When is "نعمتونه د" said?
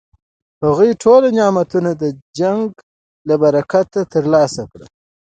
1.37-2.03